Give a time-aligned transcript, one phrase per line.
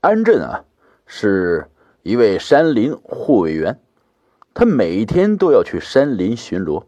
[0.00, 0.64] 安镇啊，
[1.06, 1.68] 是
[2.04, 3.80] 一位山林护卫员，
[4.54, 6.84] 他每天都要去山林巡逻，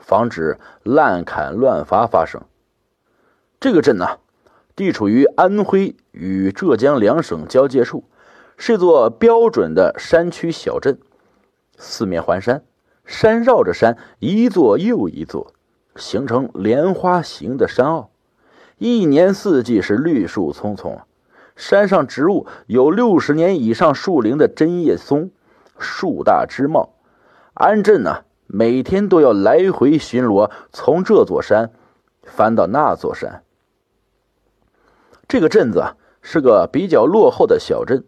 [0.00, 2.42] 防止滥砍乱伐发生。
[3.60, 4.18] 这个镇呢，
[4.74, 8.02] 地处于安徽与浙江两省交界处，
[8.56, 10.98] 是座标准的山区小镇，
[11.76, 12.64] 四面环山，
[13.04, 15.52] 山绕着山，一座又一座，
[15.94, 18.10] 形成莲花形的山坳，
[18.78, 21.06] 一年四季是绿树葱葱啊。
[21.58, 25.32] 山上植物有六十年以上树龄的针叶松，
[25.76, 26.94] 树大枝茂。
[27.52, 31.72] 安镇呢，每天都要来回巡逻，从这座山
[32.22, 33.42] 翻到那座山。
[35.26, 38.04] 这个镇子啊，是个比较落后的小镇，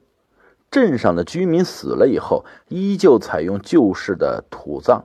[0.70, 5.04] 镇上的居民死了以后，依旧采用旧式的土葬。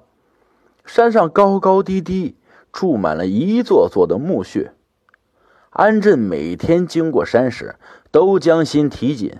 [0.86, 2.36] 山上高高低低，
[2.72, 4.75] 住满了一座座的墓穴。
[5.76, 7.76] 安震每天经过山时，
[8.10, 9.40] 都将心提紧，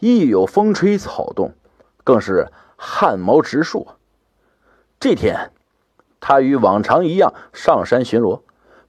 [0.00, 1.54] 一有风吹草动，
[2.02, 3.86] 更是汗毛直竖。
[4.98, 5.52] 这天，
[6.18, 8.40] 他与往常一样上山巡逻，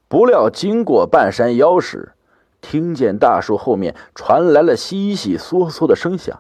[0.07, 2.13] 不料经过半山腰时，
[2.59, 6.39] 听见大树后面传来了悉悉嗦嗦的声响。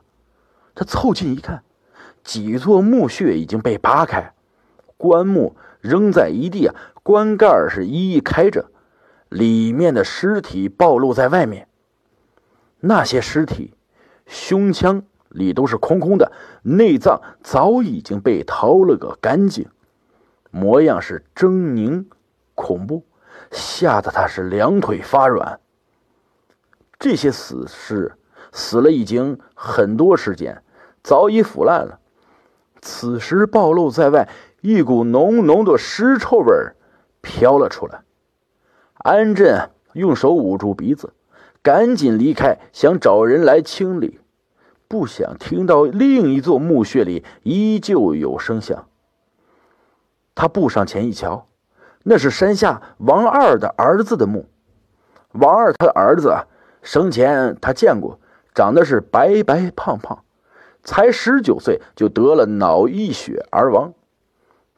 [0.73, 1.61] 他凑近一看，
[2.23, 4.33] 几座墓穴已经被扒开，
[4.97, 8.71] 棺木扔在一地啊，棺盖是一一开着。
[9.29, 11.67] 里面的尸体暴露在外面，
[12.79, 13.73] 那些尸体
[14.25, 16.31] 胸腔里都是空空的，
[16.63, 19.69] 内脏早已经被掏了个干净，
[20.49, 22.05] 模样是狰狞
[22.55, 23.05] 恐怖，
[23.51, 25.59] 吓得他是两腿发软。
[26.97, 28.15] 这些死尸
[28.51, 30.63] 死了已经很多时间，
[31.03, 31.99] 早已腐烂了，
[32.81, 34.27] 此时暴露在外，
[34.61, 36.53] 一股浓浓的尸臭味
[37.21, 38.01] 飘了出来。
[38.99, 41.13] 安震用手捂住鼻子，
[41.63, 44.19] 赶紧离开，想找人来清理。
[44.87, 48.87] 不想听到另一座墓穴里依旧有声响。
[50.33, 51.45] 他步上前一瞧，
[52.03, 54.47] 那是山下王二的儿子的墓。
[55.33, 56.47] 王二他的儿子啊，
[56.81, 58.19] 生前他见过，
[58.55, 60.23] 长得是白白胖胖，
[60.83, 63.93] 才十九岁就得了脑溢血而亡，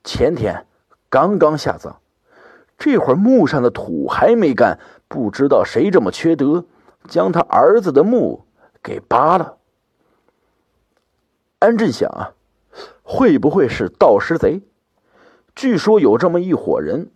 [0.04, 0.68] 前天
[1.10, 2.01] 刚刚下葬。
[2.84, 6.66] 这会儿墓上的土还没干，不知道谁这么缺德，
[7.08, 8.46] 将他儿子的墓
[8.82, 9.58] 给扒了。
[11.60, 12.34] 安震想啊，
[13.04, 14.64] 会不会是盗尸贼？
[15.54, 17.12] 据说有这么一伙人，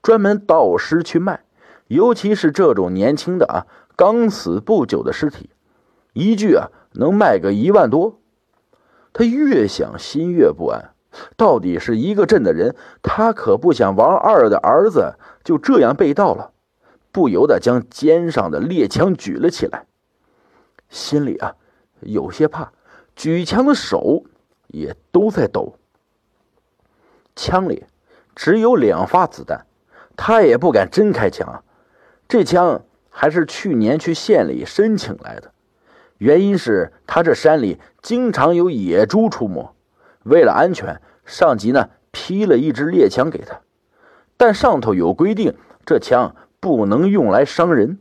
[0.00, 1.44] 专门盗尸去卖，
[1.88, 3.66] 尤其是这种年轻的啊，
[3.96, 5.50] 刚死不久的尸体，
[6.14, 8.18] 一具啊能卖个一万多。
[9.12, 10.94] 他越想心越不安。
[11.36, 16.52] 到底是一个镇的人，他可不想王二的儿子就这样被盗了，
[17.10, 19.86] 不由得将肩上的猎枪举了起来，
[20.88, 21.56] 心里啊
[22.00, 22.72] 有些怕，
[23.16, 24.24] 举枪的手
[24.68, 25.74] 也都在抖。
[27.34, 27.84] 枪里
[28.34, 29.66] 只有两发子弹，
[30.16, 31.64] 他也不敢真开枪，
[32.28, 35.50] 这枪还是去年去县里申请来的，
[36.18, 39.74] 原因是他这山里经常有野猪出没。
[40.24, 43.60] 为了安全，上级呢批了一支猎枪给他，
[44.36, 47.98] 但上头有规定，这枪不能用来伤人。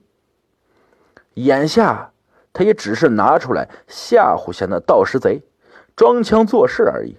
[1.35, 2.11] 眼下
[2.51, 5.43] 他也只是拿出来吓唬下那盗尸贼，
[5.95, 7.17] 装腔作势而已。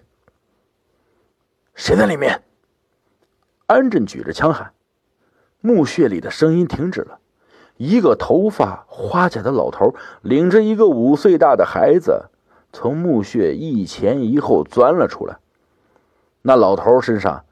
[1.74, 2.42] 谁在里面？
[3.66, 4.72] 安震举着枪喊。
[5.60, 7.20] 墓穴里的声音停止了，
[7.76, 12.30] 一个头发花甲的老头领着一个五岁大的孩子。
[12.72, 15.38] 从墓穴一前一后钻了出来，
[16.42, 17.44] 那老头身上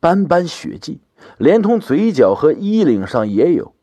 [0.00, 1.00] 斑斑血迹，
[1.38, 3.74] 连同嘴角和衣领上也有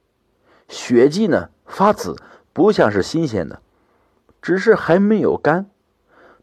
[0.68, 2.16] 血迹呢，发紫，
[2.52, 3.62] 不像是新鲜的，
[4.42, 5.68] 只是还没有干。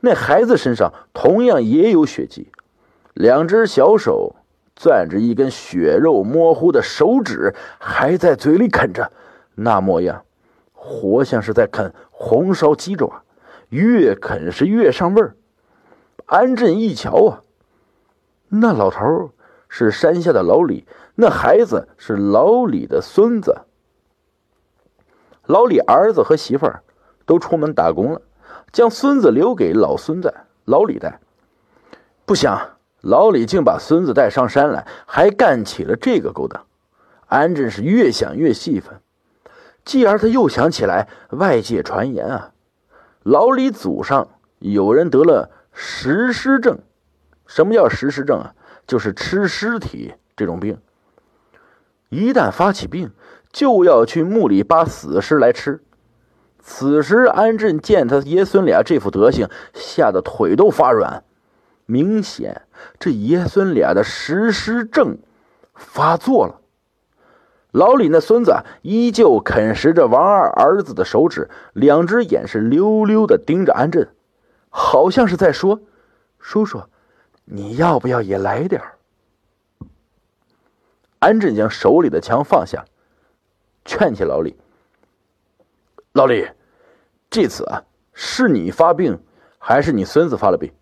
[0.01, 2.53] 那孩子身上同样也有血迹，
[3.13, 4.37] 两只小手
[4.77, 9.11] 攥着一根血肉模糊的手指，还在嘴里啃着，
[9.57, 10.25] 那模样，
[10.73, 13.25] 活像是在啃红烧鸡爪。
[13.69, 15.37] 越啃是越上味儿。
[16.27, 17.43] 安震一瞧啊，
[18.49, 19.31] 那老头
[19.69, 23.63] 是山下的老李，那孩子是老李的孙子。
[25.45, 26.83] 老李儿子和媳妇儿
[27.25, 28.23] 都出门打工了，
[28.73, 30.35] 将孙子留给老孙子
[30.65, 31.21] 老李带。
[32.25, 36.67] 不想老李竟把孙子带上山来，还干起了这个勾当。
[37.27, 39.01] 安震是越想越气愤，
[39.85, 42.51] 继而他又想起来外界传言啊。
[43.27, 44.29] 老李祖上
[44.61, 46.79] 有人得了食尸症，
[47.45, 48.55] 什么叫食尸症啊？
[48.87, 50.79] 就是吃尸体这种病。
[52.09, 53.11] 一旦发起病，
[53.51, 55.83] 就要去墓里扒死尸来吃。
[56.61, 61.25] 此时安震见他爷孙俩这副德行，吓得腿都发软。
[61.85, 62.63] 明显，
[63.01, 65.19] 这爷孙俩的食尸症
[65.75, 66.61] 发作了。
[67.77, 74.09] 老李那孙子依旧啃食着王二儿子的手指，两只眼是溜溜的盯着安震，
[74.71, 75.83] 好像是在说
[76.41, 76.85] ：“叔叔，
[77.45, 78.81] 你要不要也来点
[81.19, 82.87] 安震将手里的枪放下，
[83.85, 84.57] 劝起老李
[86.15, 86.49] ：“老李，
[87.29, 87.85] 这次啊，
[88.15, 89.23] 是你发病，
[89.59, 90.73] 还是你孙子发了病？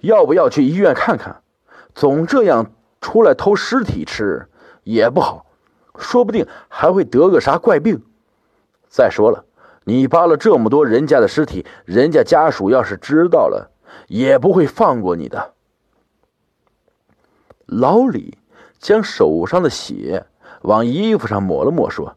[0.00, 1.42] 要不要去医院看看？
[1.94, 2.70] 总这样
[3.00, 4.46] 出来偷尸体吃
[4.82, 5.46] 也不好。”
[5.98, 8.02] 说不定还会得个啥怪病。
[8.88, 9.44] 再说了，
[9.84, 13.70] 你扒了这么多人家的尸体，人家家属要是知道了，
[14.08, 15.52] 也不会放过你的。
[17.66, 18.38] 老李
[18.78, 20.26] 将手上的血
[20.62, 22.16] 往衣服上抹了抹，说：“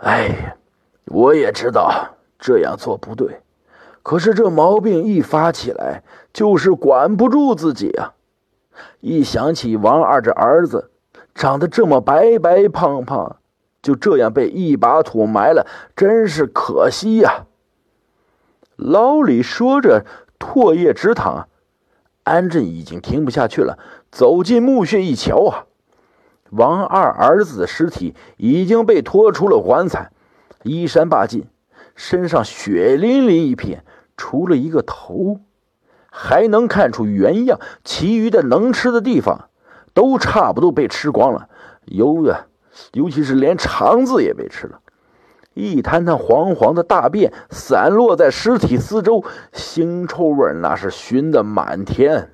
[0.00, 0.56] 哎，
[1.06, 3.40] 我也知道这样做不对，
[4.02, 8.14] 可是这毛病一发起来，就是管不住自己啊！
[9.00, 10.88] 一想起王二这儿子……”
[11.34, 13.36] 长得这么白白胖胖，
[13.82, 17.46] 就这样被一把土埋了，真是可惜呀！
[18.76, 20.04] 老李说着，
[20.38, 21.48] 唾液直淌。
[22.24, 23.78] 安震已经听不下去了，
[24.10, 25.66] 走进墓穴一瞧啊，
[26.50, 30.12] 王二儿子的尸体已经被拖出了棺材，
[30.62, 31.46] 衣衫罢尽，
[31.96, 33.84] 身上血淋淋一片，
[34.16, 35.40] 除了一个头，
[36.10, 39.48] 还能看出原样，其余的能吃的地方。
[39.94, 41.48] 都差不多被吃光了，
[41.84, 42.46] 尤啊，
[42.92, 44.80] 尤其是连肠子也被吃了，
[45.54, 49.22] 一滩滩黄黄的大便散落在尸体四周，
[49.52, 52.30] 腥臭味那是熏得满天。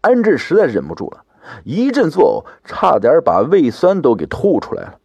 [0.00, 1.24] 安志实在忍不住了，
[1.64, 4.98] 一阵作呕，差点把胃酸都给吐出来了。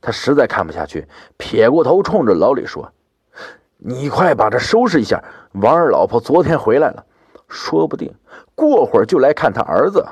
[0.00, 1.06] 他实在看不下去，
[1.36, 2.92] 撇过头冲着老李说
[3.78, 7.06] ：“你快把这收拾一下，王二老婆昨天回来了。”
[7.52, 8.14] 说不定
[8.54, 10.06] 过会儿就来看他儿子。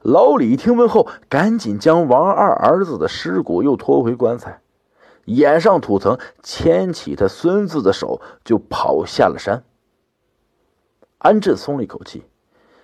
[0.00, 4.60] 老李听闻后，赶紧将王二儿子的尸骨又拖回棺材，
[5.24, 9.64] 掩上土层，牵起他孙子的手，就跑下了山。
[11.18, 12.24] 安震松了一口气，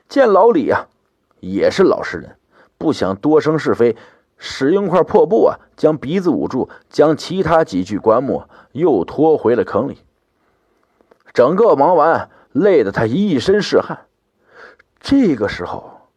[0.08, 0.88] 见老李呀，
[1.38, 2.36] 也是老实人，
[2.76, 3.96] 不想多生是非，
[4.36, 8.42] 使用块破布啊，将鼻子捂住，将其他几具棺木
[8.72, 9.98] 又拖回了坑里。
[11.32, 12.28] 整个忙完。
[12.52, 14.06] 累得他一身是汗。
[15.00, 16.08] 这个时候，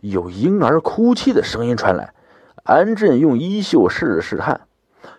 [0.00, 2.14] 有婴儿哭泣的声音传来。
[2.64, 4.60] 安震用衣袖试了试汗，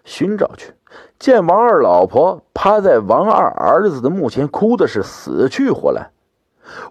[0.06, 0.74] 寻找去，
[1.20, 6.12] 见王二老婆趴在王二儿子的墓前，哭的是死去活来。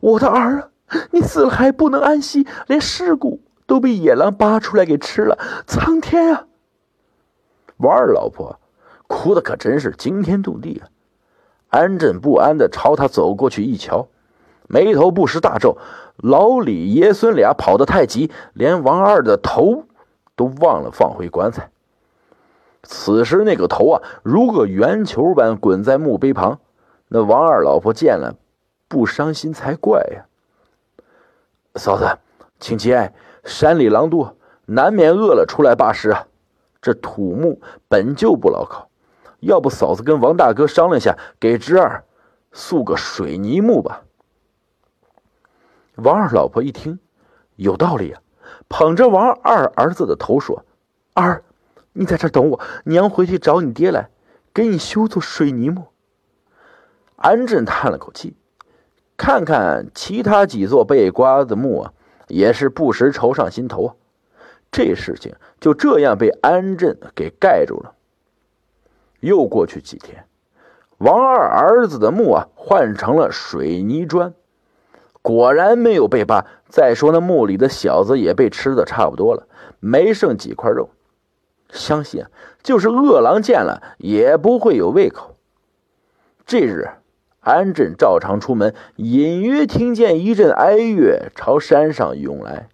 [0.03, 0.69] 我的儿啊，
[1.11, 5.39] 你死了还不能安息，连尸骨都被野狼扒出来给吃了！
[5.67, 6.47] 苍天啊！
[7.79, 8.61] 王二老婆
[9.07, 10.93] 哭的可真是惊天动地啊！
[11.73, 14.09] 安震不安地朝他走过去，一瞧，
[14.69, 15.79] 眉头不时大皱。
[16.19, 19.85] 老李爷孙俩跑得太急，连王二的头
[20.37, 21.71] 都忘了放回棺材。
[22.83, 26.61] 此时那个头啊，如个圆球般滚在墓碑旁。
[27.09, 28.35] 那王二老婆见了，
[28.87, 30.27] 不伤心才怪呀！
[31.77, 32.19] 嫂子，
[32.61, 33.15] 请节哀，
[33.45, 34.37] 山里狼多，
[34.67, 36.27] 难免饿了出来罢食啊。
[36.83, 38.91] 这土木本就不牢靠。
[39.43, 42.05] 要不嫂子跟王大哥商量下，给侄儿
[42.53, 44.05] 塑个水泥墓吧。
[45.97, 47.01] 王二老婆一听，
[47.57, 48.23] 有道理啊，
[48.69, 50.65] 捧着王二儿子的头说
[51.15, 51.43] ：“儿，
[51.93, 54.11] 你在这等我，娘回去找你爹来，
[54.55, 55.89] 给你修座水泥墓。”
[57.17, 58.37] 安震叹了口气，
[59.17, 61.93] 看看其他几座被刮的墓啊，
[62.29, 63.95] 也是不时愁上心头啊。
[64.71, 67.97] 这事情就这样被安震给盖住了。
[69.23, 70.25] 又过去几天，
[70.99, 74.35] 王二儿子的墓啊换成了水泥砖，
[75.23, 76.45] 果然没有被扒。
[76.69, 79.47] 再说那墓里的小子也被吃的差不多了，
[79.79, 80.91] 没剩几块肉。
[81.71, 82.31] 相信啊，
[82.65, 85.37] 就是饿狼见了也不会有胃口。
[86.45, 86.89] 这日，
[87.39, 92.69] 安震照常出门，隐约听见一阵哀乐朝山上涌来。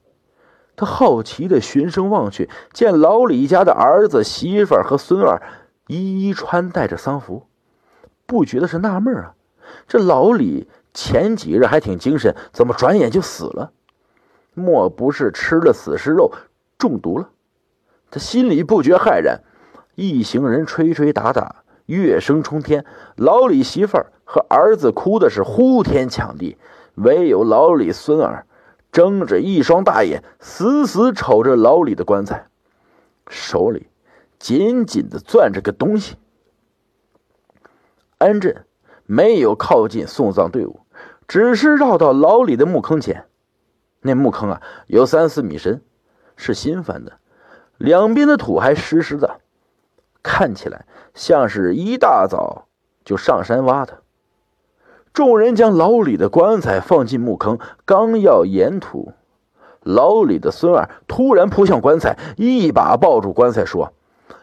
[0.77, 5.43] 他好奇的循声望去，见老李家的儿子、媳妇和孙儿。
[5.89, 7.47] 一一穿戴着丧服，
[8.25, 9.35] 不觉得是纳闷啊？
[9.87, 13.73] 这老李前几日还挺精神，怎么转眼就死了？
[14.55, 16.33] 莫不是吃了死尸肉
[16.79, 17.31] 中毒了？
[18.11, 19.43] 他心里不觉骇然。
[19.95, 22.85] 一行人吹吹打打，乐声冲天。
[23.17, 26.57] 老李媳妇儿和儿子哭的是呼天抢地，
[26.95, 28.47] 唯有老李孙儿
[28.93, 32.47] 睁着一双大眼，死死瞅着老李的棺材，
[33.29, 33.89] 手里。
[34.39, 36.17] 紧紧的攥着个东西。
[38.19, 38.65] 安震
[39.07, 40.81] 没有靠近送葬队伍，
[41.27, 43.27] 只是绕到老李的墓坑前。
[44.01, 45.83] 那墓坑啊，有三四米深，
[46.37, 47.19] 是新翻的，
[47.77, 49.41] 两边的土还湿湿的，
[50.23, 52.67] 看起来像是一大早
[53.05, 54.03] 就上山挖的。
[55.13, 59.15] 众人将老李的棺材放进墓坑，刚要掩土，
[59.83, 63.93] 老李的孙儿突然扑向棺材，一把抱住棺材，说：“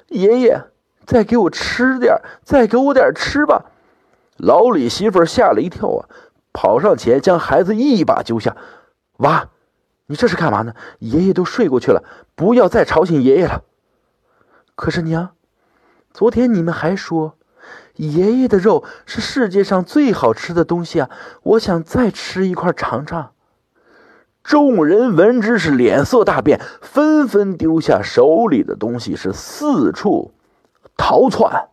[0.08, 0.66] 爷爷，
[1.06, 3.66] 再给我吃点，再给我点吃吧。”
[4.38, 6.10] 老李媳妇吓了一跳啊，
[6.52, 8.56] 跑上前将孩子一把揪下
[9.18, 9.50] ：“娃，
[10.08, 10.74] 你这是干嘛呢？
[11.00, 12.04] 爷爷都睡过去了，
[12.36, 13.64] 不要再吵醒爷爷了。”
[14.76, 15.32] 可是娘，
[16.14, 17.38] 昨天你们还说。
[17.96, 21.10] 爷爷的肉是世界上最好吃的东西啊！
[21.44, 23.32] 我想再吃一块尝尝。
[24.46, 30.32] 众人闻之是脸色大变，纷纷丢下手里的东西，是四处
[30.96, 31.70] 逃窜。